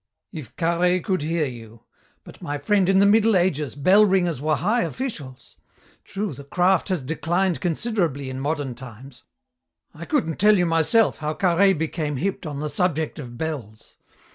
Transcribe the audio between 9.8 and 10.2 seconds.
I